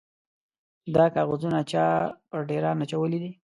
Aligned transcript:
_دا 0.93 1.05
کاغذونه 1.15 1.59
چا 1.71 1.85
پر 2.29 2.41
ډېران 2.49 2.77
اچولي 2.85 3.17
دي؟ 3.23 3.31